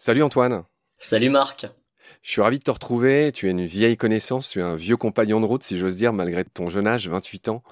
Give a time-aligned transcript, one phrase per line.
[0.00, 0.64] Salut Antoine.
[0.96, 1.66] Salut Marc.
[2.22, 3.32] Je suis ravi de te retrouver.
[3.32, 6.14] Tu es une vieille connaissance, tu es un vieux compagnon de route, si j'ose dire,
[6.14, 7.62] malgré ton jeune âge, 28 ans,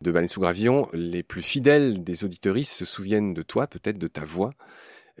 [0.00, 0.88] de Baleine sous Gravillon.
[0.92, 4.50] Les plus fidèles des auditoristes se souviennent de toi, peut-être de ta voix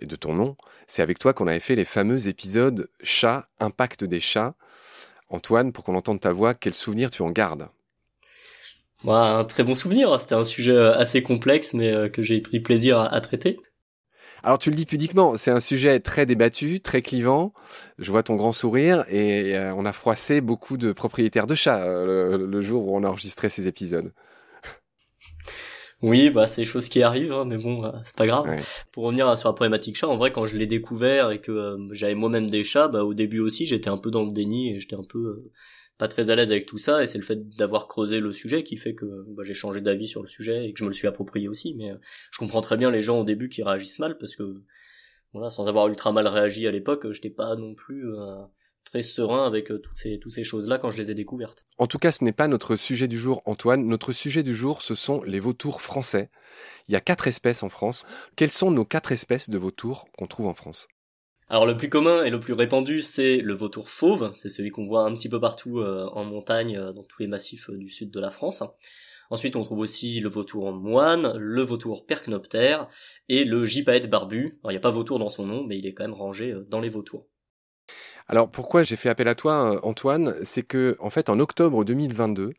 [0.00, 0.56] et de ton nom.
[0.88, 4.56] C'est avec toi qu'on avait fait les fameux épisodes Chat, Impact des chats.
[5.28, 7.68] Antoine, pour qu'on entende ta voix, quel souvenir tu en gardes?
[9.06, 10.18] Un très bon souvenir.
[10.18, 13.60] C'était un sujet assez complexe, mais euh, que j'ai pris plaisir à traiter.
[14.42, 17.52] Alors tu le dis pudiquement, c'est un sujet très débattu, très clivant.
[17.98, 21.84] Je vois ton grand sourire et euh, on a froissé beaucoup de propriétaires de chats
[21.84, 24.12] euh, le, jour où on a enregistré ces épisodes.
[26.02, 28.62] Oui, bah c'est des choses qui arrivent, hein, mais bon, euh, c'est pas grave.
[28.92, 32.14] Pour revenir sur la problématique chat, en vrai, quand je l'ai découvert et que j'avais
[32.14, 34.96] moi-même des chats, bah au début aussi, j'étais un peu dans le déni et j'étais
[34.96, 35.42] un peu
[35.98, 38.62] pas très à l'aise avec tout ça et c'est le fait d'avoir creusé le sujet
[38.62, 40.94] qui fait que bah, j'ai changé d'avis sur le sujet et que je me le
[40.94, 41.96] suis approprié aussi mais euh,
[42.30, 44.62] je comprends très bien les gens au début qui réagissent mal parce que
[45.32, 48.42] voilà sans avoir ultra mal réagi à l'époque j'étais pas non plus euh,
[48.84, 51.66] très serein avec euh, toutes ces toutes ces choses là quand je les ai découvertes.
[51.76, 54.80] En tout cas, ce n'est pas notre sujet du jour Antoine, notre sujet du jour
[54.80, 56.30] ce sont les vautours français.
[56.88, 58.04] Il y a quatre espèces en France.
[58.36, 60.88] Quelles sont nos quatre espèces de vautours qu'on trouve en France?
[61.48, 64.86] Alors le plus commun et le plus répandu, c'est le vautour fauve, c'est celui qu'on
[64.86, 67.88] voit un petit peu partout euh, en montagne, euh, dans tous les massifs euh, du
[67.88, 68.64] sud de la France.
[69.30, 72.88] Ensuite, on trouve aussi le vautour moine, le vautour percnoptère
[73.28, 74.58] et le gypaète barbu.
[74.62, 76.52] Alors il n'y a pas vautour dans son nom, mais il est quand même rangé
[76.68, 77.28] dans les vautours.
[78.28, 82.54] Alors pourquoi j'ai fait appel à toi, Antoine, c'est que en fait en octobre 2022,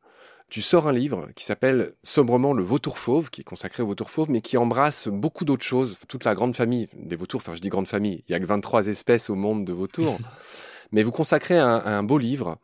[0.49, 4.09] tu sors un livre qui s'appelle sobrement Le Vautour Fauve, qui est consacré au Vautour
[4.09, 7.41] Fauve, mais qui embrasse beaucoup d'autres choses, toute la grande famille des vautours.
[7.41, 10.17] Enfin, je dis grande famille, il y a que 23 espèces au monde de vautours.
[10.91, 12.57] mais vous consacrez un, beau livre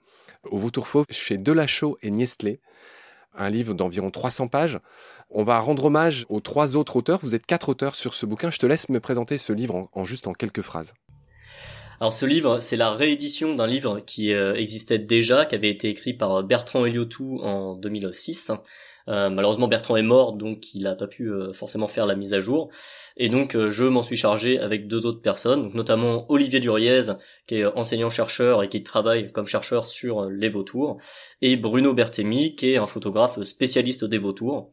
[0.49, 2.61] au Vautour Fauve chez Delachaux et Niestlé,
[3.35, 4.79] un livre d'environ 300 pages.
[5.29, 7.19] On va rendre hommage aux trois autres auteurs.
[7.21, 8.51] Vous êtes quatre auteurs sur ce bouquin.
[8.51, 10.93] Je te laisse me présenter ce livre en juste en quelques phrases.
[11.99, 15.89] Alors ce livre, c'est la réédition d'un livre qui euh, existait déjà, qui avait été
[15.89, 18.51] écrit par Bertrand Eliotou en 2006.
[19.09, 22.33] Euh, malheureusement Bertrand est mort, donc il n'a pas pu euh, forcément faire la mise
[22.33, 22.69] à jour.
[23.17, 27.01] Et donc je m'en suis chargé avec deux autres personnes, notamment Olivier Duriez,
[27.47, 30.97] qui est enseignant-chercheur et qui travaille comme chercheur sur les vautours,
[31.41, 34.71] et Bruno Bertemi, qui est un photographe spécialiste des vautours.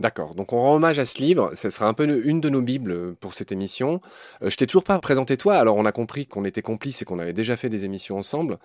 [0.00, 0.34] D'accord.
[0.34, 1.52] Donc on rend hommage à ce livre.
[1.54, 4.00] Ce sera un peu une de nos bibles pour cette émission.
[4.42, 5.56] Euh, je t'ai toujours pas présenté toi.
[5.58, 8.58] Alors on a compris qu'on était complices et qu'on avait déjà fait des émissions ensemble.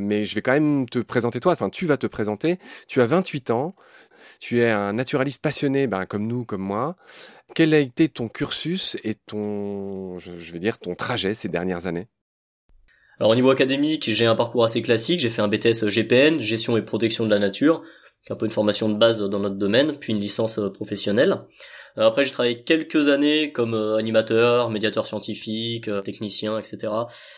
[0.00, 1.52] Mais je vais quand même te présenter toi.
[1.52, 2.58] Enfin, tu vas te présenter.
[2.88, 3.74] Tu as 28 ans.
[4.40, 6.96] Tu es un naturaliste passionné, ben, comme nous, comme moi.
[7.54, 12.08] Quel a été ton cursus et ton, je vais dire, ton trajet ces dernières années?
[13.20, 16.78] Alors au niveau académique, j'ai un parcours assez classique, j'ai fait un BTS GPN, gestion
[16.78, 17.82] et protection de la nature,
[18.28, 21.38] un peu une formation de base dans notre domaine, puis une licence euh, professionnelle.
[21.98, 26.92] Euh, après, j'ai travaillé quelques années comme euh, animateur, médiateur scientifique, technicien, etc.,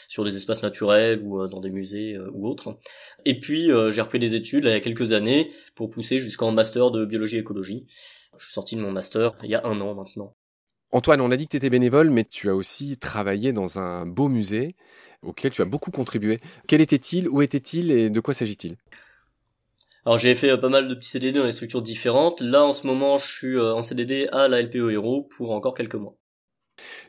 [0.09, 2.77] sur des espaces naturels ou dans des musées ou autres.
[3.25, 6.91] Et puis, j'ai repris des études il y a quelques années pour pousser jusqu'en master
[6.91, 7.87] de biologie écologie.
[8.37, 10.35] Je suis sorti de mon master il y a un an maintenant.
[10.91, 14.05] Antoine, on a dit que tu étais bénévole, mais tu as aussi travaillé dans un
[14.05, 14.77] beau musée
[15.23, 16.41] auquel tu as beaucoup contribué.
[16.67, 17.29] Quel était-il?
[17.29, 17.91] Où était-il?
[17.91, 18.77] Et de quoi s'agit-il?
[20.05, 22.41] Alors j'ai fait euh, pas mal de petits CDD dans des structures différentes.
[22.41, 25.75] Là en ce moment je suis euh, en CDD à la LPO Hero pour encore
[25.75, 26.17] quelques mois.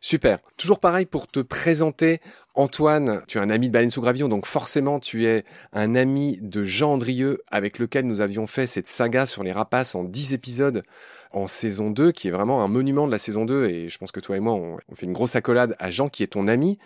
[0.01, 0.39] Super.
[0.57, 2.19] Toujours pareil pour te présenter.
[2.53, 6.37] Antoine, tu es un ami de Baleine sous Gravillon, donc forcément tu es un ami
[6.41, 10.33] de Jean Andrieux avec lequel nous avions fait cette saga sur les rapaces en 10
[10.33, 10.83] épisodes
[11.31, 14.11] en saison 2, qui est vraiment un monument de la saison 2, et je pense
[14.11, 16.47] que toi et moi, on, on fait une grosse accolade à Jean qui est ton
[16.47, 16.77] ami.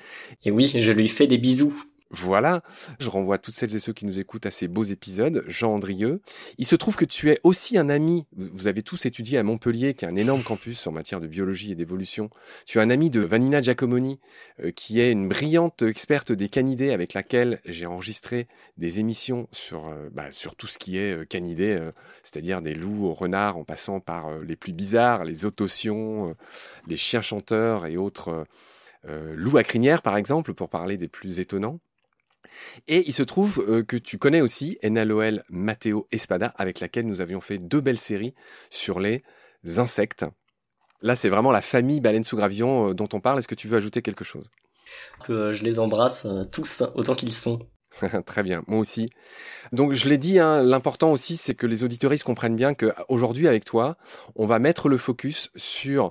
[0.45, 1.83] Et oui, je lui fais des bisous.
[2.09, 2.63] Voilà,
[2.99, 6.21] je renvoie toutes celles et ceux qui nous écoutent à ces beaux épisodes, Jean Andrieux.
[6.57, 9.93] Il se trouve que tu es aussi un ami, vous avez tous étudié à Montpellier,
[9.93, 12.29] qui est un énorme campus en matière de biologie et d'évolution.
[12.65, 14.19] Tu es un ami de Vanina Giacomoni,
[14.63, 18.47] euh, qui est une brillante experte des canidés avec laquelle j'ai enregistré
[18.77, 21.77] des émissions sur, euh, bah, tout ce qui est euh, canidés,
[22.23, 26.35] c'est-à-dire des loups aux renards en passant par les plus bizarres, les autotions,
[26.87, 28.45] les chiens chanteurs et autres
[29.05, 31.79] loups à crinière par exemple, pour parler des plus étonnants.
[32.87, 37.21] Et il se trouve euh, que tu connais aussi Enaloel Matteo Espada, avec laquelle nous
[37.21, 38.33] avions fait deux belles séries
[38.69, 39.23] sur les
[39.77, 40.25] insectes.
[41.01, 43.39] Là, c'est vraiment la famille baleine sous gravillon euh, dont on parle.
[43.39, 44.49] Est-ce que tu veux ajouter quelque chose?
[45.23, 47.59] Que je les embrasse euh, tous autant qu'ils sont.
[48.25, 49.09] Très bien, moi aussi.
[49.71, 53.65] Donc je l'ai dit, hein, l'important aussi, c'est que les auditoristes comprennent bien qu'aujourd'hui, avec
[53.65, 53.97] toi,
[54.35, 56.09] on va mettre le focus sur euh,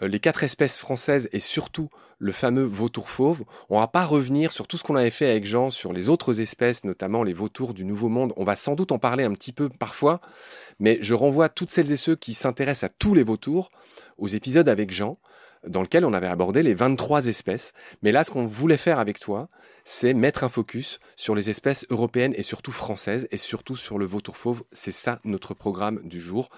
[0.00, 1.88] les quatre espèces françaises et surtout
[2.18, 3.44] le fameux vautour fauve.
[3.68, 6.40] On va pas revenir sur tout ce qu'on avait fait avec Jean sur les autres
[6.40, 8.32] espèces, notamment les vautours du Nouveau Monde.
[8.36, 10.20] On va sans doute en parler un petit peu parfois,
[10.78, 13.70] mais je renvoie toutes celles et ceux qui s'intéressent à tous les vautours
[14.18, 15.18] aux épisodes avec Jean.
[15.66, 17.72] dans lequel on avait abordé les 23 espèces.
[18.02, 19.48] Mais là, ce qu'on voulait faire avec toi,
[19.86, 24.04] c'est mettre un focus sur les espèces européennes et surtout françaises et surtout sur le
[24.04, 24.62] vautour fauve.
[24.72, 26.50] C'est ça notre programme du jour.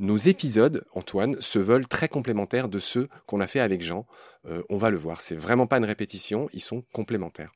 [0.00, 4.06] Nos épisodes, Antoine, se veulent très complémentaires de ceux qu'on a fait avec Jean.
[4.46, 7.52] Euh, on va le voir, c'est vraiment pas une répétition, ils sont complémentaires.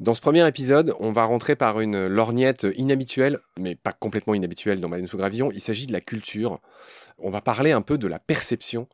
[0.00, 4.80] Dans ce premier épisode, on va rentrer par une lorgnette inhabituelle, mais pas complètement inhabituelle
[4.80, 5.50] dans Baleine sous gravillon.
[5.52, 6.58] Il s'agit de la culture.
[7.18, 8.88] On va parler un peu de la perception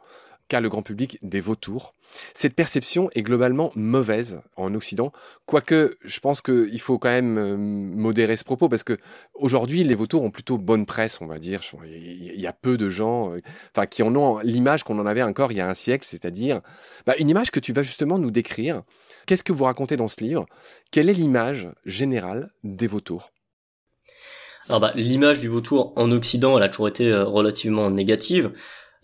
[0.59, 1.95] le grand public des vautours.
[2.35, 5.13] Cette perception est globalement mauvaise en Occident,
[5.47, 8.99] quoique je pense qu'il faut quand même euh, modérer ce propos, parce que
[9.35, 11.61] aujourd'hui les vautours ont plutôt bonne presse, on va dire.
[11.85, 13.41] Il y a peu de gens euh,
[13.77, 16.61] enfin, qui en ont l'image qu'on en avait encore il y a un siècle, c'est-à-dire
[17.07, 18.83] bah, une image que tu vas justement nous décrire.
[19.27, 20.47] Qu'est-ce que vous racontez dans ce livre?
[20.91, 23.31] Quelle est l'image générale des vautours?
[24.69, 28.53] Alors bah, l'image du vautour en Occident, elle a toujours été euh, relativement négative.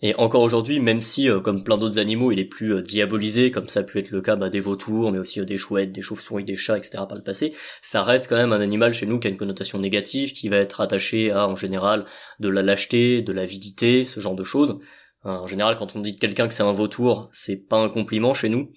[0.03, 3.49] Et encore aujourd'hui, même si, euh, comme plein d'autres animaux, il est plus euh, diabolisé,
[3.49, 5.91] comme ça a pu être le cas bah, des vautours, mais aussi euh, des chouettes,
[5.91, 6.99] des chauves-souris, des chats, etc.
[7.09, 9.79] par le passé, ça reste quand même un animal chez nous qui a une connotation
[9.79, 12.05] négative, qui va être attaché à, en général,
[12.39, 14.77] de la lâcheté, de l'avidité, ce genre de choses.
[15.23, 18.33] En général, quand on dit de quelqu'un que c'est un vautour, c'est pas un compliment
[18.35, 18.71] chez nous.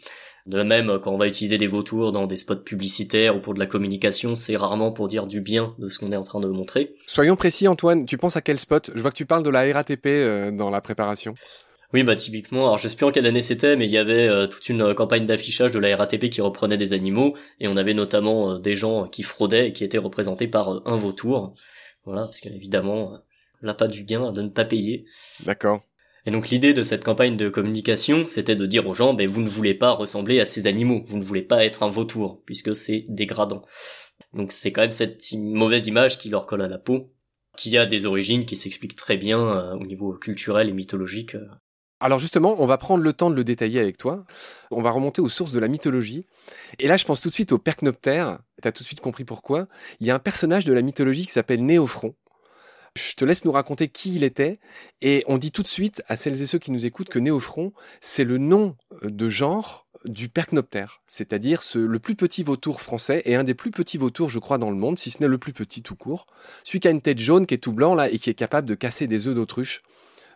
[0.47, 3.59] De même, quand on va utiliser des vautours dans des spots publicitaires ou pour de
[3.59, 6.49] la communication, c'est rarement pour dire du bien de ce qu'on est en train de
[6.49, 6.95] montrer.
[7.07, 8.91] Soyons précis, Antoine, tu penses à quel spot?
[8.95, 11.35] Je vois que tu parles de la RATP euh, dans la préparation.
[11.93, 14.29] Oui, bah typiquement, alors je sais plus en quelle année c'était, mais il y avait
[14.29, 17.77] euh, toute une euh, campagne d'affichage de la RATP qui reprenait des animaux, et on
[17.77, 21.55] avait notamment des gens qui fraudaient et qui étaient représentés par un vautour.
[22.05, 23.19] Voilà, parce qu'évidemment,
[23.61, 25.05] là pas du gain de ne pas payer.
[25.45, 25.83] D'accord.
[26.27, 29.41] Et donc l'idée de cette campagne de communication, c'était de dire aux gens, ben, vous
[29.41, 32.77] ne voulez pas ressembler à ces animaux, vous ne voulez pas être un vautour, puisque
[32.77, 33.63] c'est dégradant.
[34.33, 37.13] Donc c'est quand même cette mauvaise image qui leur colle à la peau,
[37.57, 41.35] qui a des origines qui s'expliquent très bien euh, au niveau culturel et mythologique.
[41.35, 41.47] Euh.
[42.03, 44.25] Alors justement, on va prendre le temps de le détailler avec toi.
[44.71, 46.27] On va remonter aux sources de la mythologie.
[46.79, 48.39] Et là, je pense tout de suite au Percnoptère.
[48.63, 49.67] T'as tout de suite compris pourquoi.
[50.01, 52.15] Il y a un personnage de la mythologie qui s'appelle Néophron.
[52.97, 54.59] Je te laisse nous raconter qui il était.
[55.01, 57.73] Et on dit tout de suite à celles et ceux qui nous écoutent que Néophron,
[58.01, 63.35] c'est le nom euh, de genre du percnoptère, c'est-à-dire le plus petit vautour français et
[63.35, 65.53] un des plus petits vautours, je crois, dans le monde, si ce n'est le plus
[65.53, 66.27] petit tout court.
[66.65, 68.67] Celui qui a une tête jaune, qui est tout blanc là et qui est capable
[68.67, 69.83] de casser des œufs d'autruche,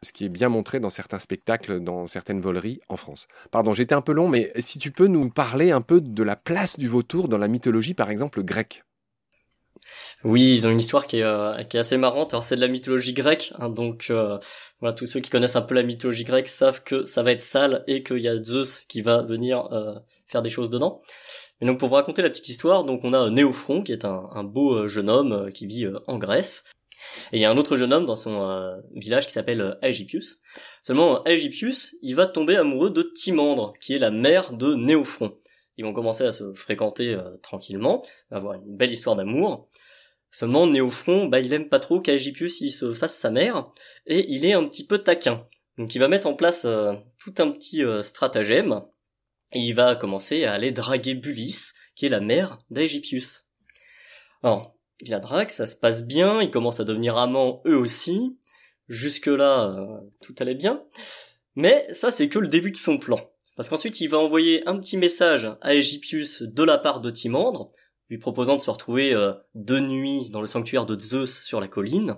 [0.03, 3.27] ce qui est bien montré dans certains spectacles, dans certaines voleries en France.
[3.50, 6.37] Pardon, j'étais un peu long, mais si tu peux nous parler un peu de la
[6.37, 8.85] place du vautour dans la mythologie, par exemple grecque.
[10.25, 12.33] Oui, ils ont une histoire qui est, euh, qui est assez marrante.
[12.33, 14.39] Alors c'est de la mythologie grecque, hein, donc euh,
[14.81, 17.43] voilà, tous ceux qui connaissent un peu la mythologie grecque savent que ça va être
[17.43, 19.95] sale et qu'il y a Zeus qui va venir euh,
[20.27, 21.03] faire des choses dedans.
[21.61, 24.45] Et donc pour vous raconter la petite histoire, donc on a Néophron qui est un,
[24.45, 26.65] beau jeune homme qui vit en Grèce.
[27.33, 30.41] Et il y a un autre jeune homme dans son village qui s'appelle Aegypius.
[30.83, 35.37] Seulement Aegypius, il va tomber amoureux de Timandre, qui est la mère de Néophron.
[35.76, 39.69] Ils vont commencer à se fréquenter tranquillement, avoir une belle histoire d'amour.
[40.31, 43.71] Seulement, Néophron, bah, il aime pas trop qu'Aegypius il se fasse sa mère,
[44.06, 45.47] et il est un petit peu taquin.
[45.79, 48.82] Donc il va mettre en place euh, tout un petit euh, stratagème,
[49.53, 53.44] et il va commencer à aller draguer Bulis, qui est la mère d'Aegypius.
[54.43, 58.37] Alors, il la drague, ça se passe bien, ils commencent à devenir amants eux aussi,
[58.88, 60.85] jusque-là, euh, tout allait bien,
[61.54, 63.31] mais ça c'est que le début de son plan.
[63.56, 67.70] Parce qu'ensuite il va envoyer un petit message à Égypius de la part de Timandre,
[68.08, 71.68] lui proposant de se retrouver euh, de nuit dans le sanctuaire de Zeus sur la
[71.68, 72.16] colline.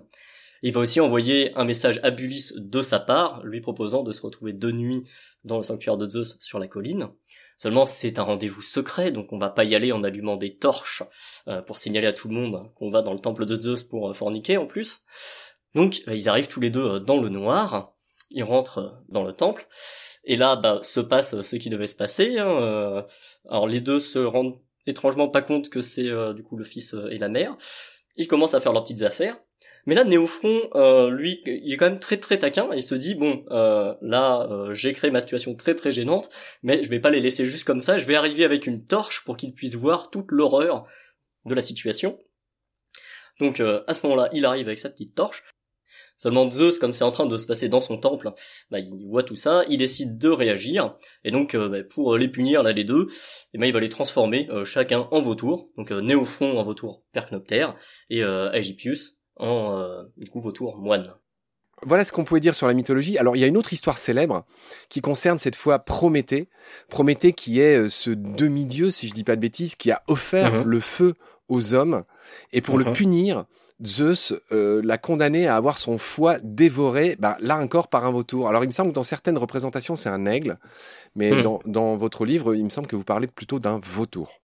[0.63, 4.23] Il va aussi envoyer un message à Bulis de sa part, lui proposant de se
[4.23, 5.03] retrouver de nuit
[5.45, 7.09] dans le sanctuaire de Zeus sur la colline.
[7.57, 11.03] Seulement, c'est un rendez-vous secret, donc on va pas y aller en allumant des torches
[11.49, 14.11] euh, pour signaler à tout le monde qu'on va dans le temple de Zeus pour
[14.11, 15.03] euh, forniquer en plus.
[15.75, 17.93] Donc, ils arrivent tous les deux dans le noir,
[18.31, 19.67] ils rentrent dans le temple,
[20.27, 22.39] et là, bah, se passe ce qui devait se passer.
[22.39, 23.05] Hein,
[23.49, 26.95] alors, les deux se rendent étrangement pas compte que c'est euh, du coup le fils
[26.95, 27.57] euh, et la mère.
[28.17, 29.39] Ils commencent à faire leurs petites affaires.
[29.85, 33.15] Mais là, Néophron, euh, lui, il est quand même très très taquin il se dit
[33.15, 36.29] bon, là, j'ai créé ma situation très très gênante,
[36.65, 37.97] mais je vais pas les laisser juste comme ça.
[37.97, 40.87] Je vais arriver avec une torche pour qu'ils puissent voir toute l'horreur
[41.45, 42.19] de la situation.
[43.39, 45.45] Donc à ce moment-là, il arrive avec sa petite torche.
[46.17, 48.33] Seulement Zeus, comme c'est en train de se passer dans son temple,
[48.71, 50.95] bah, il voit tout ça, il décide de réagir,
[51.25, 53.81] et donc euh, bah, pour les punir là les deux, et eh ben, il va
[53.81, 57.75] les transformer euh, chacun en vautour, donc euh, Néophron en vautour percnoptère,
[58.09, 61.13] et Aegypius en du coup vautour moine.
[61.83, 63.19] Voilà ce qu'on pouvait dire sur la mythologie.
[63.19, 64.47] Alors il y a une autre histoire célèbre
[64.89, 66.49] qui concerne cette fois Prométhée.
[66.89, 70.71] Prométhée qui est ce demi-dieu, si je dis pas de bêtises, qui a offert mhm.
[70.71, 71.15] le feu
[71.49, 72.05] aux hommes.
[72.53, 72.93] Et pour le mhm.
[72.95, 73.45] punir,
[73.85, 78.49] Zeus euh, l'a condamné à avoir son foie dévoré, bah, là encore par un vautour.
[78.49, 80.59] Alors il me semble que dans certaines représentations c'est un aigle,
[81.15, 81.43] mais Hmm.
[81.43, 84.41] dans, dans votre livre, il me semble que vous parlez plutôt d'un vautour.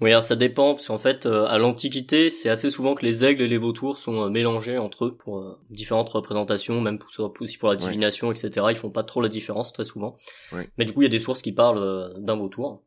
[0.00, 3.24] Oui, alors ça dépend, parce qu'en fait, euh, à l'Antiquité, c'est assez souvent que les
[3.24, 7.10] aigles et les vautours sont euh, mélangés entre eux pour euh, différentes représentations, même pour,
[7.40, 8.66] aussi pour la divination, etc.
[8.70, 10.16] Ils font pas trop la différence très souvent.
[10.50, 10.68] Ouais.
[10.76, 12.82] Mais du coup, il y a des sources qui parlent euh, d'un vautour.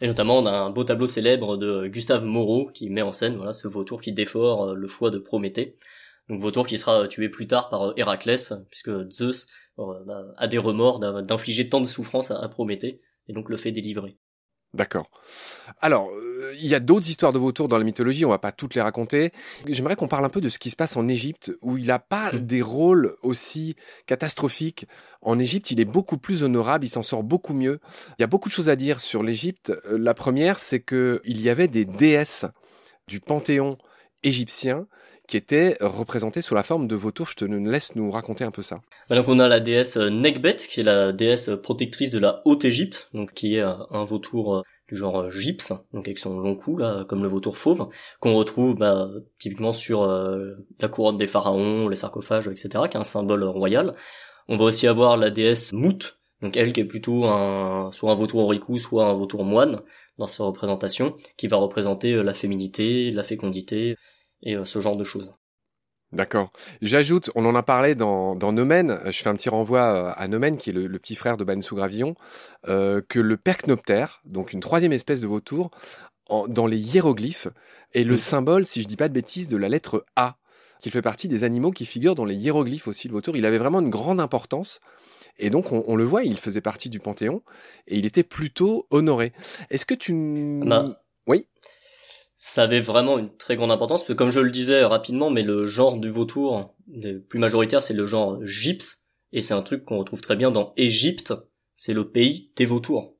[0.00, 3.66] Et notamment d'un beau tableau célèbre de Gustave Moreau qui met en scène voilà ce
[3.66, 5.74] vautour qui défore euh, le foie de Prométhée.
[6.28, 10.46] Donc vautour qui sera euh, tué plus tard par euh, Héraclès, puisque Zeus bah, a
[10.46, 14.18] des remords d'infliger tant de souffrances à Prométhée, et donc le fait délivrer.
[14.74, 15.10] D'accord.
[15.80, 18.52] Alors, euh, il y a d'autres histoires de vautours dans la mythologie, on va pas
[18.52, 19.32] toutes les raconter.
[19.66, 21.98] J'aimerais qu'on parle un peu de ce qui se passe en Égypte, où il n'a
[21.98, 22.38] pas Hmm.
[22.38, 24.86] des rôles aussi catastrophiques.
[25.22, 27.80] En Égypte, il est beaucoup plus honorable, il s'en sort beaucoup mieux.
[28.18, 29.70] Il y a beaucoup de choses à dire sur l'Égypte.
[29.86, 32.44] Euh, La première, c'est que il y avait des déesses
[33.06, 33.78] du panthéon
[34.22, 34.86] égyptien
[35.28, 37.28] qui étaient représentées sous la forme de vautours.
[37.28, 38.80] Je te laisse nous raconter un peu ça.
[39.08, 42.42] Bah, Donc on a la déesse euh, Nekbet, qui est la déesse protectrice de la
[42.44, 46.38] Haute-Égypte, donc qui est euh, un vautour euh, du genre euh, gypse, donc avec son
[46.40, 47.88] long cou là, comme le vautour fauve,
[48.20, 49.08] qu'on retrouve bah,
[49.38, 53.94] typiquement sur euh, la couronne des pharaons, les sarcophages, etc., qui est un symbole royal.
[54.48, 58.14] On va aussi avoir la déesse Mout, donc elle qui est plutôt un soit un
[58.14, 59.82] vautour auricou, soit un vautour moine
[60.16, 63.94] dans sa représentation, qui va représenter euh, la féminité, la fécondité
[64.42, 65.34] et euh, ce genre de choses.
[66.10, 66.52] D'accord.
[66.80, 70.26] J'ajoute, on en a parlé dans, dans Nomen, je fais un petit renvoi euh, à
[70.26, 72.14] Nomen, qui est le, le petit frère de Bansou-Gravillon,
[72.68, 75.70] euh, que le percnoptère, donc une troisième espèce de vautour,
[76.30, 77.48] en- dans les hiéroglyphes,
[77.92, 78.18] est le Mm.
[78.18, 80.36] symbole, si je dis pas de bêtises, de la lettre A,
[80.80, 83.36] qu'il fait partie des animaux qui figurent dans les hiéroglyphes aussi, le vautour.
[83.36, 84.80] Il avait vraiment une grande importance.
[85.38, 87.42] Et donc, on, on le voit, il faisait partie du Panthéon,
[87.86, 89.32] et il était plutôt honoré.
[89.70, 90.14] Est-ce que tu...
[90.64, 91.48] Bah, Oui.
[92.40, 95.42] Ça avait vraiment une très grande importance, parce que comme je le disais rapidement, mais
[95.42, 99.84] le genre du vautour le plus majoritaire, c'est le genre gypse, et c'est un truc
[99.84, 101.34] qu'on retrouve très bien dans Égypte,
[101.74, 103.16] c'est le pays des vautours.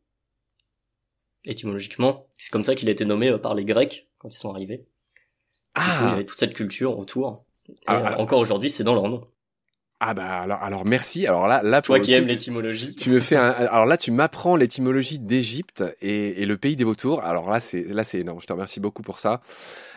[1.44, 4.50] Étymologiquement, c'est comme ça qu'il a été nommé euh, par les Grecs quand ils sont
[4.50, 4.86] arrivés.
[5.74, 7.44] Parce qu'il y Ah, avait toute cette culture autour.
[7.68, 9.26] Et, Ah, euh, alors- encore aujourd'hui, c'est dans leur nom.
[10.00, 11.26] Ah bah alors, alors merci.
[11.26, 12.94] Alors là, là pour Toi qui aimes l'étymologie.
[12.94, 13.50] Tu me fais un...
[13.50, 17.22] Alors là, tu m'apprends l'étymologie d'Égypte et, et le pays des vautours.
[17.22, 18.40] Alors là, c'est là, c'est énorme.
[18.40, 19.40] Je te remercie beaucoup pour ça.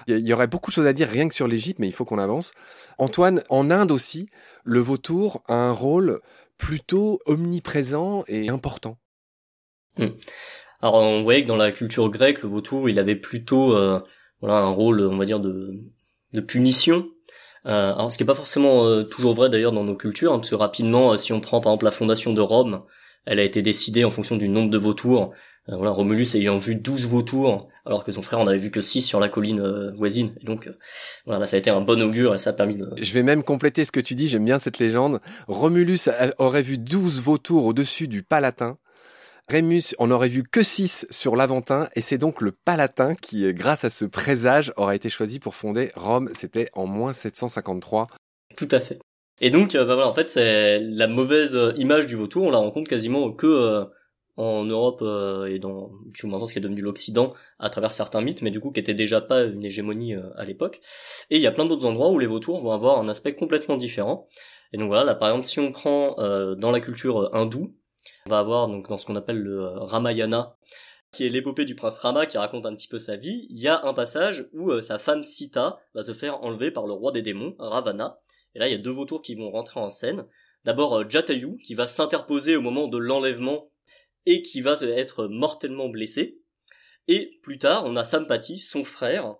[0.07, 2.05] Il y, aurait beaucoup de choses à dire rien que sur l'Égypte, mais il faut
[2.05, 2.53] qu'on avance.
[2.97, 4.27] Antoine, en Inde aussi,
[4.63, 6.19] le vautour a un rôle
[6.57, 8.97] plutôt omniprésent et important.
[10.81, 13.99] Alors on voyait que dans la culture grecque, le vautour, il avait plutôt euh,
[14.41, 15.79] voilà un rôle, on va dire, de,
[16.33, 17.07] de punition.
[17.65, 20.39] Euh, alors ce qui est pas forcément euh, toujours vrai d'ailleurs dans nos cultures, hein,
[20.39, 22.79] parce que rapidement, euh, si on prend par exemple la fondation de Rome,
[23.25, 25.31] elle a été décidée en fonction du nombre de vautours.
[25.69, 28.81] Euh, voilà, Romulus ayant vu 12 vautours, alors que son frère en avait vu que
[28.81, 30.33] 6 sur la colline euh, voisine.
[30.41, 30.67] Et donc,
[31.25, 32.89] voilà, là, ça a été un bon augure et ça a permis de...
[32.97, 34.27] Je vais même compléter ce que tu dis.
[34.27, 35.21] J'aime bien cette légende.
[35.47, 38.77] Romulus aurait vu 12 vautours au-dessus du Palatin.
[39.49, 43.51] Rémus en aurait vu que 6 sur l'Aventin, et c'est donc le Palatin qui, euh,
[43.51, 46.29] grâce à ce présage, aura été choisi pour fonder Rome.
[46.33, 48.07] C'était en moins 753.
[48.55, 48.99] Tout à fait.
[49.41, 52.51] Et donc, euh, bah voilà, en fait, c'est la mauvaise euh, image du vautour, on
[52.51, 53.85] la rencontre quasiment que
[54.37, 55.03] en Europe
[55.47, 58.59] et dans, tu maintenant ce qui est devenu l'Occident, à travers certains mythes, mais du
[58.59, 60.79] coup qui était déjà pas une hégémonie à l'époque.
[61.29, 63.75] Et il y a plein d'autres endroits où les vautours vont avoir un aspect complètement
[63.75, 64.27] différent.
[64.71, 66.15] Et donc voilà, là par exemple, si on prend
[66.55, 67.80] dans la culture hindoue, on
[68.25, 70.57] va avoir donc dans ce qu'on appelle le euh, Ramayana,
[71.11, 73.67] qui est l'épopée du prince Rama qui raconte un petit peu sa vie, il y
[73.67, 77.11] a un passage où euh, sa femme Sita va se faire enlever par le roi
[77.11, 78.19] des démons, Ravana,
[78.53, 80.25] et là, il y a deux vautours qui vont rentrer en scène.
[80.65, 83.71] D'abord, euh, Jatayu, qui va s'interposer au moment de l'enlèvement
[84.25, 86.39] et qui va être mortellement blessé.
[87.07, 89.35] Et plus tard, on a Sampati, son frère,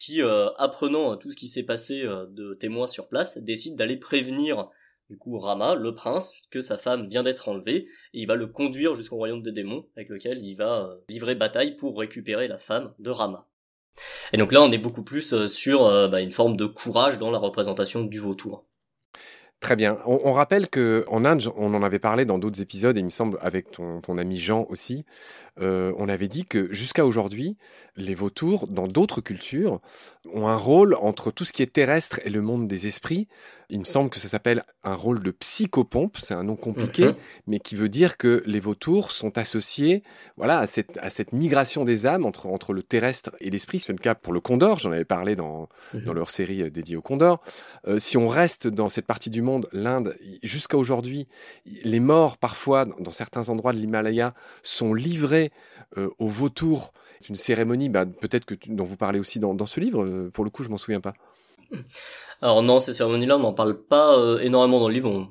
[0.00, 4.68] qui, apprenant tout ce qui s'est passé de témoins sur place, décide d'aller prévenir
[5.10, 8.46] du coup Rama, le prince, que sa femme vient d'être enlevée, et il va le
[8.46, 12.58] conduire jusqu'au royaume des démons, avec lequel il va euh, livrer bataille pour récupérer la
[12.58, 13.46] femme de Rama.
[14.32, 17.18] Et donc là, on est beaucoup plus euh, sur euh, bah, une forme de courage
[17.18, 18.66] dans la représentation du vautour.
[19.60, 19.96] Très bien.
[20.04, 23.10] On, rappelle que en Inde, on en avait parlé dans d'autres épisodes, et il me
[23.10, 25.06] semble avec ton ami Jean aussi,
[25.60, 27.56] euh, on avait dit que jusqu'à aujourd'hui,
[27.96, 29.80] les vautours, dans d'autres cultures,
[30.32, 33.28] ont un rôle entre tout ce qui est terrestre et le monde des esprits.
[33.70, 37.14] Il me semble que ça s'appelle un rôle de psychopompe, c'est un nom compliqué, Mhm.
[37.46, 40.02] mais qui veut dire que les vautours sont associés
[40.36, 43.78] voilà, à, cette, à cette migration des âmes entre, entre le terrestre et l'esprit.
[43.78, 46.00] C'est le cas pour le condor, j'en avais parlé dans, Mhm.
[46.04, 47.40] dans leur série euh, dédiée au condor.
[47.86, 51.28] Euh, si on reste dans cette partie du monde, l'Inde, jusqu'à aujourd'hui,
[51.84, 54.34] les morts, parfois, dans certains endroits de l'Himalaya,
[54.64, 55.43] sont livrés
[55.96, 56.92] euh, aux vautours.
[57.20, 60.04] C'est une cérémonie, bah, peut-être que dont vous parlez aussi dans, ce livre.
[60.04, 61.14] euh, pour le coup, je m'en souviens pas.
[62.42, 65.28] Alors non, ces cérémonies-là, on n'en parle pas euh, énormément dans le livre, on,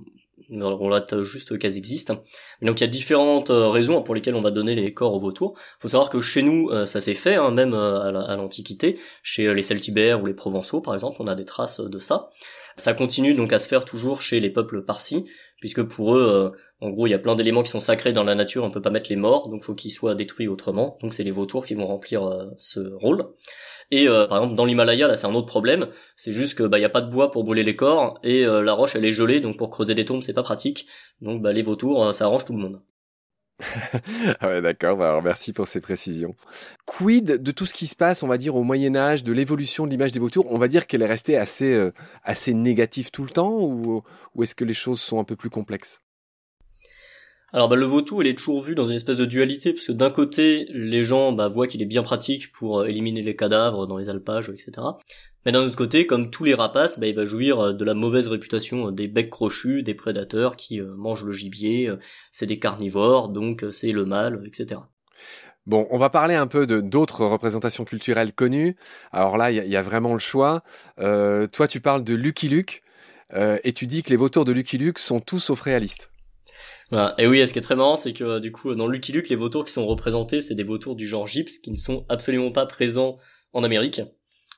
[0.50, 2.24] on juste qu'elles existent.
[2.62, 5.20] Donc il y a différentes euh, raisons pour lesquelles on va donner les corps aux
[5.20, 5.56] vautours.
[5.80, 10.22] faut savoir que chez nous, ça s'est fait, hein, même à l'Antiquité, chez les Celtibères
[10.22, 12.30] ou les Provençaux par exemple, on a des traces de ça.
[12.76, 15.26] Ça continue donc à se faire toujours chez les peuples parsis,
[15.60, 16.52] puisque pour eux,
[16.84, 18.82] en gros, il y a plein d'éléments qui sont sacrés dans la nature, on peut
[18.82, 20.98] pas mettre les morts, donc faut qu'ils soient détruits autrement.
[21.02, 23.28] Donc c'est les vautours qui vont remplir ce rôle.
[23.92, 26.80] Et euh, par exemple dans l'Himalaya là c'est un autre problème, c'est juste que bah
[26.80, 29.12] y a pas de bois pour brûler les corps et euh, la roche elle est
[29.12, 30.88] gelée donc pour creuser des tombes c'est pas pratique.
[31.22, 32.82] Donc bah les vautours euh, ça arrange tout le monde.
[34.40, 34.98] ah ouais, d'accord.
[34.98, 36.36] Bah, alors merci pour ces précisions.
[36.86, 39.86] Quid de tout ce qui se passe, on va dire au Moyen Âge, de l'évolution
[39.86, 40.52] de l'image des vautours?
[40.52, 44.04] On va dire qu'elle est restée assez négative tout le temps, ou
[44.42, 46.03] est-ce que les choses sont un peu plus complexes?
[47.54, 49.92] Alors bah, le vautour, il est toujours vu dans une espèce de dualité, parce que
[49.92, 53.86] d'un côté, les gens bah, voient qu'il est bien pratique pour euh, éliminer les cadavres
[53.86, 54.72] dans les alpages, etc.
[55.46, 57.94] Mais d'un autre côté, comme tous les rapaces, bah, il va jouir euh, de la
[57.94, 61.94] mauvaise réputation euh, des becs crochus, des prédateurs qui mangent le gibier,
[62.32, 64.82] c'est des carnivores, donc c'est le mal, etc.
[65.68, 68.76] Bon, on va parler un peu de d'autres représentations culturelles connues.
[69.12, 70.64] Alors là, il y, a vraiment le choix.
[70.98, 72.84] toi, tu parles de Lucky Luke,
[73.34, 76.10] et tu dis que les vautours de Lucky Luke sont tous sauf réalistes.
[77.18, 79.36] Et oui, ce qui est très marrant, c'est que du coup, dans Lucky Luke, les
[79.36, 82.66] vautours qui sont représentés, c'est des vautours du genre gypse qui ne sont absolument pas
[82.66, 83.16] présents
[83.54, 84.02] en Amérique.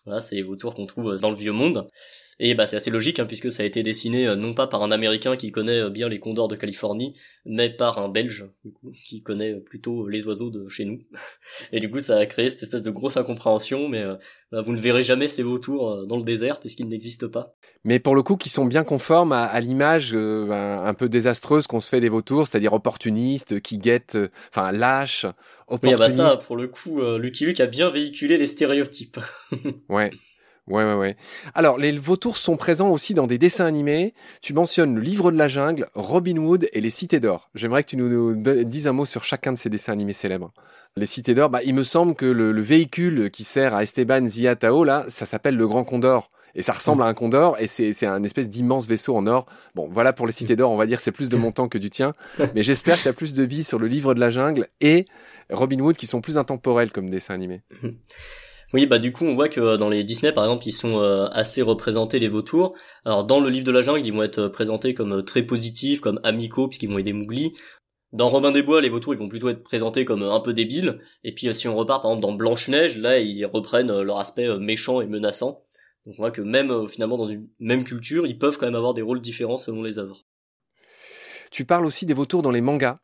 [0.06, 1.89] Voilà, c'est les vautours qu'on trouve dans le vieux monde.
[2.38, 4.84] Et bah c'est assez logique hein, puisque ça a été dessiné euh, non pas par
[4.84, 7.13] un Américain qui connaît euh, bien les condors de Californie,
[7.46, 11.00] mais par un Belge du coup, qui connaît euh, plutôt les oiseaux de chez nous.
[11.72, 14.04] Et du coup ça a créé cette espèce de grosse incompréhension, mais
[14.51, 17.56] bah, vous ne verrez jamais ces vautours dans le désert puisqu'ils n'existent pas.
[17.86, 21.89] Mais pour le coup, qui sont bien conformes à, l'image un, peu désastreuse qu'on se
[21.89, 24.18] fait des vautours, c'est-à-dire opportunistes, qui guettent,
[24.50, 25.27] enfin lâches,
[25.68, 26.00] opportunistes.
[26.00, 29.20] Oui, bah ça, pour le coup, Lucky Luke a bien véhiculé les stéréotypes.
[29.89, 30.10] ouais.
[30.67, 31.15] Ouais, ouais, ouais.
[31.53, 34.15] Alors, les vautours sont présents aussi dans des dessins animés.
[34.41, 37.51] Tu mentionnes le livre de la jungle, Robin Hood et les cités d'or.
[37.54, 40.51] J'aimerais que tu nous, dises un mot sur chacun de ces dessins animés célèbres.
[40.95, 44.84] Les cités d'or, bah, il me semble que le, véhicule qui sert à Esteban Ziatao,
[44.84, 46.32] là, ça s'appelle le Grand Condor.
[46.58, 49.45] Et ça ressemble à un condor, et c'est un espèce d'immense vaisseau en or.
[49.75, 51.78] Bon, voilà pour les cités d'or, on va dire c'est plus de mon temps que
[51.78, 52.13] du tien.
[52.56, 55.04] Mais j'espère que tu as plus de billes sur le livre de la jungle et
[55.49, 57.62] Robin Hood qui sont plus intemporels comme dessins animés.
[58.75, 60.99] Oui, bah du coup, on voit que euh, dans les Disney, par exemple, ils sont
[60.99, 62.75] euh, assez représentés les vautours.
[63.05, 66.01] Alors dans le livre de la jungle, ils vont être euh, présentés comme très positifs,
[66.01, 67.53] comme amicaux, puisqu'ils vont aider Mowgli.
[68.11, 70.99] Dans Robin des Bois, les vautours, ils vont plutôt être présentés comme un peu débiles.
[71.23, 74.59] Et puis si on repart, par exemple, dans Blanche Neige, là, ils reprennent leur aspect
[74.59, 75.63] méchant et menaçant.
[76.05, 78.93] Donc on voit que même finalement dans une même culture, ils peuvent quand même avoir
[78.93, 80.25] des rôles différents selon les œuvres.
[81.49, 82.99] Tu parles aussi des vautours dans les mangas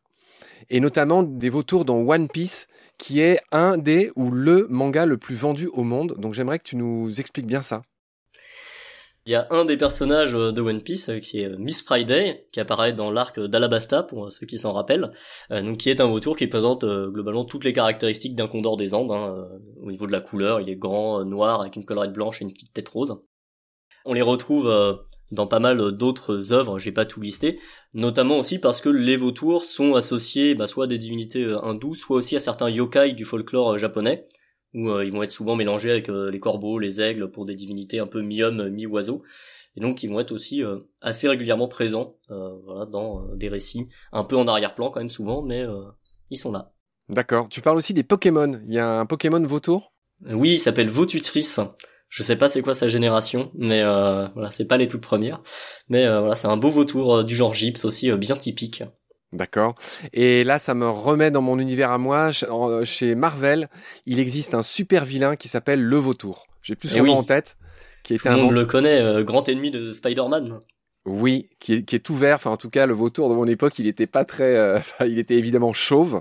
[0.68, 2.66] et notamment des vautours dans One Piece,
[2.98, 6.14] qui est un des ou le manga le plus vendu au monde.
[6.18, 7.82] Donc j'aimerais que tu nous expliques bien ça.
[9.24, 12.48] Il y a un des personnages de One Piece euh, qui est euh, Miss Friday,
[12.52, 15.10] qui apparaît dans l'arc d'Alabasta, pour ceux qui s'en rappellent,
[15.52, 18.94] euh, donc qui est un vautour qui présente globalement toutes les caractéristiques d'un condor des
[18.94, 19.12] Andes.
[19.12, 19.46] Hein,
[19.80, 22.52] au niveau de la couleur, il est grand, noir, avec une collerette blanche et une
[22.52, 23.20] petite tête rose.
[24.04, 24.68] On les retrouve
[25.32, 27.58] dans pas mal d'autres œuvres, j'ai pas tout listé,
[27.94, 31.94] notamment aussi parce que les vautours sont associés bah, soit à des divinités euh, hindoues,
[31.94, 34.28] soit aussi à certains yokai du folklore euh, japonais,
[34.74, 37.98] où euh, ils vont être souvent mélangés avec les corbeaux, les aigles pour des divinités
[37.98, 39.22] un peu mi-homme, mi-oiseau,
[39.74, 40.62] et donc ils vont être aussi
[41.00, 45.64] assez régulièrement présents voilà, dans des récits, un peu en arrière-plan quand même souvent, mais
[46.28, 46.72] ils sont là.
[47.08, 47.48] D'accord.
[47.48, 48.60] Tu parles aussi des Pokémon.
[48.66, 49.94] Il y a un Pokémon vautour?
[50.26, 51.58] Oui, il s'appelle Vaututrice.
[52.12, 55.40] Je sais pas c'est quoi sa génération, mais euh, voilà, c'est pas les toutes premières.
[55.88, 58.84] Mais euh, voilà, c'est un beau vautour euh, du genre gypse aussi, bien typique.
[59.32, 59.76] D'accord.
[60.12, 62.30] Et là, ça me remet dans mon univers à moi.
[62.84, 63.70] Chez Marvel,
[64.04, 66.48] il existe un super vilain qui s'appelle le vautour.
[66.60, 67.56] J'ai plus eh son nom en tête.
[68.02, 70.60] Qui Tout le monde le connaît, grand ennemi de Spider-Man.
[71.06, 72.36] Oui, qui est, qui est, tout vert.
[72.36, 74.82] Enfin, en tout cas, le vautour de mon époque, il était pas très.
[75.00, 76.20] il était évidemment chauve.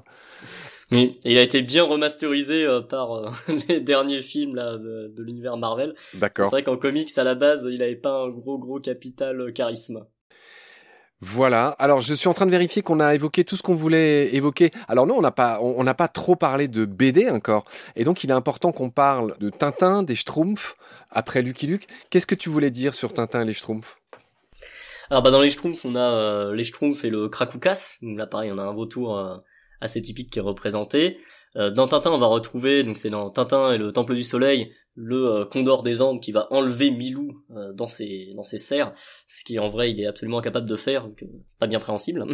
[0.91, 3.31] Oui, il a été bien remasterisé euh, par euh,
[3.69, 5.95] les derniers films là de, l'univers Marvel.
[6.13, 6.45] D'accord.
[6.45, 9.51] C'est vrai qu'en comics à la base, il avait pas un gros gros capital euh,
[9.51, 10.05] charisme.
[11.23, 11.75] Voilà.
[11.77, 14.71] Alors, je suis en train de vérifier qu'on a évoqué tout ce qu'on voulait évoquer.
[14.87, 17.63] Alors non, on n'a pas, on n'a pas trop parlé de BD encore.
[17.95, 20.75] Et donc, il est important qu'on parle de Tintin, des Schtroumpfs,
[21.11, 21.87] après Lucky Luke.
[22.09, 23.99] Qu'est-ce que tu voulais dire sur Tintin et les Schtroumpfs?
[25.11, 27.97] Alors, bah, dans les Schtroumpfs, on a les Schtroumpfs et le Krakoukas.
[28.01, 29.43] Là, pareil, on a un vautour
[29.81, 31.17] assez typique qui est représenté.
[31.57, 34.71] Euh, dans Tintin, on va retrouver, donc c'est dans Tintin et le Temple du Soleil,
[34.95, 38.93] le euh, Condor des Andes qui va enlever Milou euh, dans ses dans ses serres,
[39.27, 41.25] ce qui en vrai il est absolument incapable de faire, donc
[41.59, 42.25] pas bien préhensible.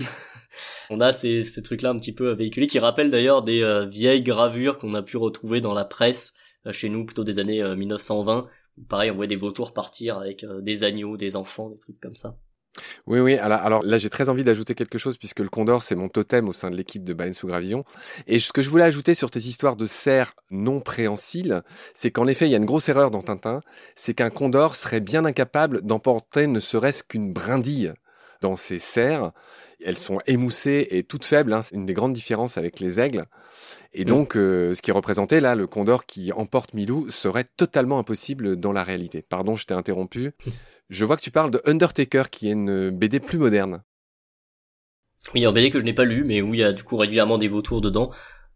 [0.92, 4.78] on a ces, ces trucs-là un petit peu véhiculés qui rappellent d'ailleurs des vieilles gravures
[4.78, 6.36] qu'on a pu retrouver dans la presse
[6.72, 8.48] chez nous plutôt des années 1920
[8.90, 12.38] Pareil, on voit des vautours partir avec des agneaux, des enfants, des trucs comme ça.
[13.06, 13.38] Oui, oui.
[13.38, 16.54] Alors, là, j'ai très envie d'ajouter quelque chose puisque le condor, c'est mon totem au
[16.54, 17.86] sein de l'équipe de Baleine sous Gravillon.
[18.28, 21.62] Et ce que je voulais ajouter sur tes histoires de cerfs non préhensiles,
[21.94, 23.62] c'est qu'en effet, il y a une grosse erreur dans Tintin,
[23.96, 27.94] c'est qu'un condor serait bien incapable d'emporter ne serait-ce qu'une brindille
[28.42, 29.32] dans ses serres.
[29.84, 31.54] Elles sont émoussées et toutes faibles.
[31.54, 31.62] Hein.
[31.62, 33.26] C'est une des grandes différences avec les aigles.
[33.94, 34.08] Et mm.
[34.08, 38.56] donc, euh, ce qui est représenté là, le condor qui emporte Milou, serait totalement impossible
[38.58, 39.22] dans la réalité.
[39.22, 40.32] Pardon, je t'ai interrompu.
[40.89, 43.84] Je vois que tu parles de Undertaker, qui est une BD plus moderne.
[45.34, 46.95] Oui, un BD que je n'ai pas lu, mais où il y a du coup
[46.95, 48.12] régulièrement des vautours dedans.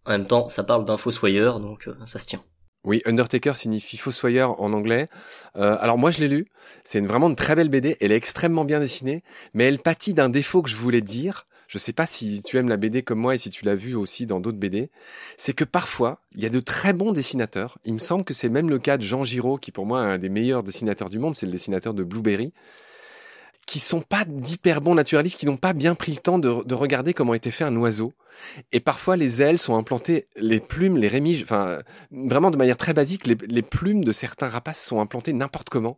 [0.06, 2.44] En même temps, ça parle d'un fossoyeur, donc euh, ça se tient.
[2.84, 5.08] Oui, Undertaker signifie fossoyeur en anglais.
[5.56, 6.48] Euh, alors moi je l'ai lu,
[6.84, 10.30] c'est vraiment une très belle BD, elle est extrêmement bien dessinée, mais elle pâtit d'un
[10.30, 13.34] défaut que je voulais dire, je sais pas si tu aimes la BD comme moi
[13.34, 14.90] et si tu l'as vu aussi dans d'autres BD,
[15.38, 17.78] c'est que parfois, il y a de très bons dessinateurs.
[17.86, 20.08] Il me semble que c'est même le cas de Jean Giraud, qui pour moi est
[20.08, 22.52] un des meilleurs dessinateurs du monde, c'est le dessinateur de Blueberry
[23.72, 26.76] qui sont pas d'hyper bons naturalistes, qui n'ont pas bien pris le temps de, de,
[26.76, 28.12] regarder comment était fait un oiseau.
[28.74, 31.80] Et parfois, les ailes sont implantées, les plumes, les rémiges, enfin,
[32.12, 35.98] vraiment de manière très basique, les, plumes de certains rapaces sont implantées n'importe comment.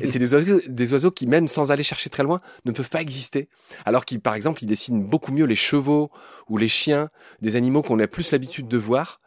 [0.00, 2.90] Et c'est des oiseaux, des oiseaux qui, même sans aller chercher très loin, ne peuvent
[2.90, 3.48] pas exister.
[3.84, 6.10] Alors qu'ils, par exemple, ils dessinent beaucoup mieux les chevaux
[6.48, 7.08] ou les chiens,
[7.40, 9.21] des animaux qu'on a plus l'habitude de voir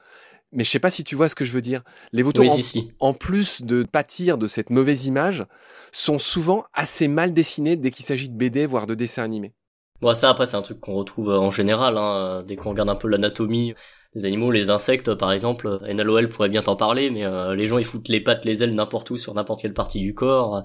[0.52, 1.82] mais je sais pas si tu vois ce que je veux dire.
[2.12, 2.46] Les vautours,
[3.00, 5.46] en, plus de pâtir de cette mauvaise image,
[5.92, 9.54] sont souvent assez mal dessinés dès qu'il s'agit de BD, voire de dessins animés.
[10.02, 12.90] Bon, ça après c'est un truc qu'on retrouve euh, en général, hein, dès qu'on regarde
[12.90, 13.74] un peu l'anatomie
[14.14, 15.80] des animaux, les insectes par exemple.
[15.94, 18.76] NLOL pourrait bien t'en parler, mais euh, les gens ils foutent les pattes, les ailes
[18.76, 20.64] n'importe où sur n'importe quelle partie du corps.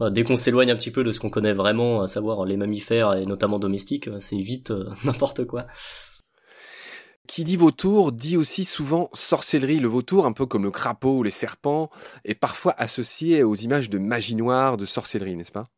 [0.00, 2.56] Euh, dès qu'on s'éloigne un petit peu de ce qu'on connaît vraiment, à savoir les
[2.56, 4.72] mammifères et notamment domestiques, c'est vite
[5.04, 5.66] n'importe quoi.
[7.28, 9.78] Qui dit vautour dit aussi souvent sorcellerie.
[9.78, 11.90] Le vautour, un peu comme le crapaud ou les serpents,
[12.24, 15.68] est parfois associé aux images de magie noire, de sorcellerie, n'est-ce pas?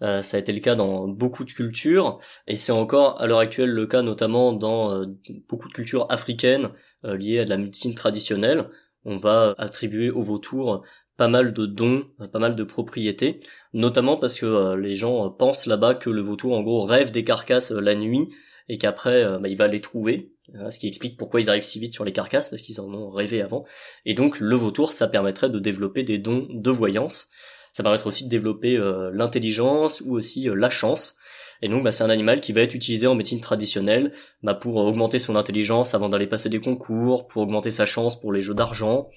[0.00, 3.38] Euh, ça a été le cas dans beaucoup de cultures et c'est encore à l'heure
[3.38, 5.04] actuelle le cas notamment dans euh,
[5.48, 6.70] beaucoup de cultures africaines
[7.06, 8.68] euh, liées à la médecine traditionnelle.
[9.04, 10.84] On va attribuer au vautour
[11.16, 13.40] pas mal de dons, pas mal de propriétés,
[13.74, 17.70] notamment parce que les gens pensent là-bas que le vautour en gros rêve des carcasses
[17.70, 18.30] la nuit
[18.68, 20.31] et qu'après bah, il va les trouver
[20.70, 23.10] ce qui explique pourquoi ils arrivent si vite sur les carcasses, parce qu'ils en ont
[23.10, 23.64] rêvé avant.
[24.04, 27.28] Et donc le vautour, ça permettrait de développer des dons de voyance.
[27.72, 31.16] Ça permettrait aussi de développer euh, l'intelligence ou aussi euh, la chance.
[31.60, 34.12] Et donc, bah, c'est un animal qui va être utilisé en médecine traditionnelle
[34.42, 38.32] bah, pour augmenter son intelligence avant d'aller passer des concours, pour augmenter sa chance pour
[38.32, 39.08] les jeux d'argent.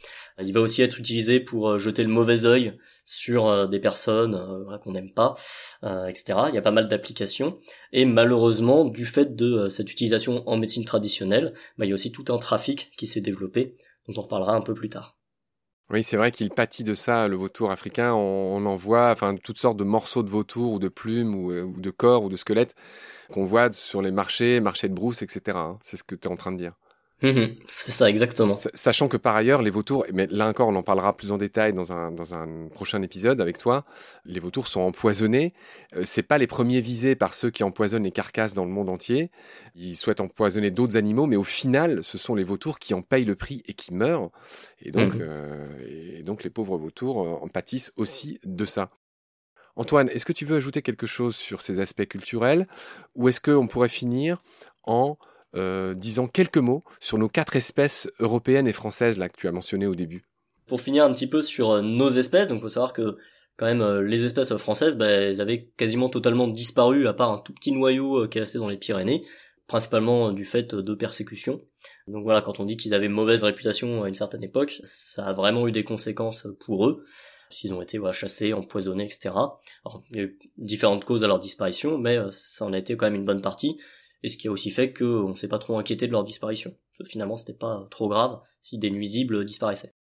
[0.43, 4.35] Il va aussi être utilisé pour euh, jeter le mauvais œil sur euh, des personnes
[4.35, 5.35] euh, qu'on n'aime pas,
[5.83, 6.39] etc.
[6.49, 7.57] Il y a pas mal d'applications.
[7.93, 12.11] Et malheureusement, du fait de cette utilisation en médecine traditionnelle, bah, il y a aussi
[12.11, 13.75] tout un trafic qui s'est développé,
[14.07, 15.17] dont on reparlera un peu plus tard.
[15.91, 18.13] Oui, c'est vrai qu'il pâtit de ça, le vautour africain.
[18.13, 21.71] On, en voit, enfin, toutes sortes de morceaux de vautour ou de plumes ou, euh,
[21.77, 22.75] de corps ou de squelettes
[23.31, 25.57] qu'on voit sur les marchés, marchés de brousse, etc.
[25.57, 25.79] Hein.
[25.83, 26.73] C'est ce que tu es en train de dire.
[27.21, 28.55] Mhm, c'est ça, exactement.
[28.73, 31.71] Sachant que par ailleurs, les vautours, mais là encore, on en parlera plus en détail
[31.71, 33.85] dans un, dans un prochain épisode avec toi,
[34.25, 35.53] les vautours sont empoisonnés.
[35.95, 38.89] Euh, c'est pas les premiers visés par ceux qui empoisonnent les carcasses dans le monde
[38.89, 39.31] entier.
[39.75, 43.25] Ils souhaitent empoisonner d'autres animaux, mais au final, ce sont les vautours qui en payent
[43.25, 44.29] le prix et qui meurent.
[44.81, 45.21] Et donc, mhm.
[45.21, 48.91] euh, et donc les pauvres vautours euh, en pâtissent aussi de ça.
[49.77, 52.67] Antoine, est-ce que tu veux ajouter quelque chose sur ces aspects culturels
[53.13, 54.41] ou est-ce qu'on pourrait finir
[54.83, 55.17] en
[55.55, 59.51] euh, disons quelques mots sur nos quatre espèces européennes et françaises là que tu as
[59.51, 60.23] mentionnées au début.
[60.67, 63.17] Pour finir un petit peu sur euh, nos espèces, donc faut savoir que
[63.55, 67.37] quand même euh, les espèces françaises, bah, elles avaient quasiment totalement disparu à part un
[67.37, 69.23] tout petit noyau qui est resté dans les Pyrénées,
[69.67, 71.61] principalement du fait de persécutions.
[72.07, 75.33] Donc voilà, quand on dit qu'ils avaient mauvaise réputation à une certaine époque, ça a
[75.33, 77.03] vraiment eu des conséquences pour eux
[77.49, 79.33] s'ils ont été chassés, empoisonnés, etc.
[80.11, 83.05] Il y a eu différentes causes à leur disparition, mais ça en a été quand
[83.05, 83.77] même une bonne partie
[84.25, 86.75] et ce qui a aussi fait qu'on ne s'est pas trop inquiété de leur disparition.
[87.05, 89.93] Finalement, c'était pas trop grave si des nuisibles disparaissaient.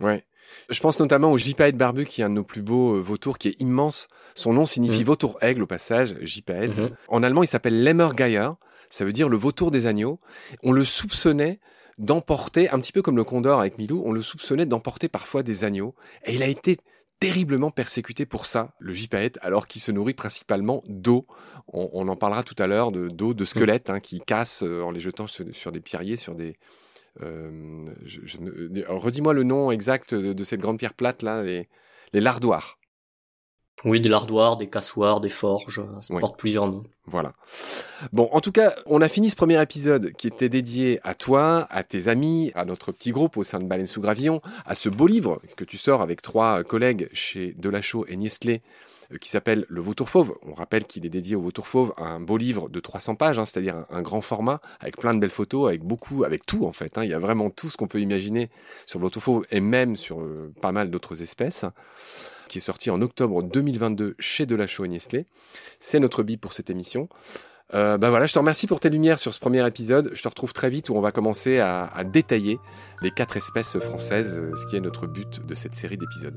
[0.00, 0.26] Ouais.
[0.68, 3.38] Je pense notamment au gypaète barbu, qui est un de nos plus beaux euh, vautours,
[3.38, 4.08] qui est immense.
[4.34, 5.04] Son nom signifie mhm.
[5.04, 6.76] vautour-aigle au passage, gypaète.
[6.76, 6.90] Mhm.
[7.06, 8.48] En allemand, il s'appelle Lemmergeier,
[8.90, 10.18] ça veut dire le vautour des agneaux.
[10.64, 11.60] On le soupçonnait
[11.96, 15.62] d'emporter, un petit peu comme le condor avec Milou, on le soupçonnait d'emporter parfois des
[15.62, 15.94] agneaux.
[16.24, 16.78] Et il a été
[17.20, 21.26] terriblement persécuté pour ça, le gypaète, alors qu'il se nourrit principalement d'eau.
[21.68, 24.90] On, en parlera tout à l'heure de d'eau, de squelettes hein, qui cassent euh, en
[24.90, 26.56] les jetant sur, des pierriers, sur des.
[27.22, 27.86] Euh,
[28.88, 31.68] redis-moi le nom exact de, cette grande pierre plate là, les,
[32.12, 32.78] lardoirs.
[33.84, 36.84] Oui, des lardoirs, des cassoirs, des forges, ça porte plusieurs noms.
[37.06, 37.34] Voilà.
[38.12, 41.66] Bon, en tout cas, on a fini ce premier épisode qui était dédié à toi,
[41.70, 44.88] à tes amis, à notre petit groupe au sein de Baleine sous Gravillon, à ce
[44.88, 49.64] beau livre que tu sors avec trois collègues chez Delachaux et Niestlé euh, qui s'appelle
[49.68, 50.34] Le Vautour Fauve.
[50.42, 53.44] On rappelle qu'il est dédié au Vautour Fauve, un beau livre de 300 pages, hein,
[53.44, 56.98] c'est-à-dire un, grand format, avec plein de belles photos, avec beaucoup, avec tout en fait.
[56.98, 57.04] Hein.
[57.04, 58.50] Il y a vraiment tout ce qu'on peut imaginer
[58.86, 61.64] sur le Vautour Fauve et même sur euh, pas mal d'autres espèces
[62.48, 65.26] qui est sorti en octobre 2022 chez Delachaux et Nestlé.
[65.80, 67.08] C'est notre bib pour cette émission.
[67.72, 70.10] Euh, ben voilà, je te remercie pour tes lumières sur ce premier épisode.
[70.12, 72.58] Je te retrouve très vite où on va commencer à, détailler
[73.00, 76.36] les quatre espèces françaises, euh, ce qui est notre but de cette série d'épisodes.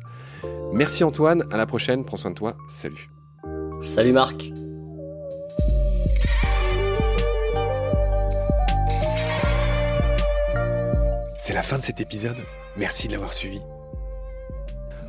[0.71, 3.09] Merci Antoine, à la prochaine, prends soin de toi, salut.
[3.81, 4.51] Salut Marc.
[11.39, 12.37] C'est la fin de cet épisode,
[12.77, 13.61] merci de l'avoir suivi.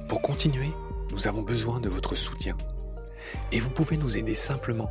[0.09, 0.71] Pour continuer,
[1.11, 2.57] nous avons besoin de votre soutien.
[3.53, 4.91] Et vous pouvez nous aider simplement,